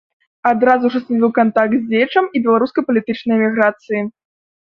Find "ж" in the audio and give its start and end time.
0.93-1.01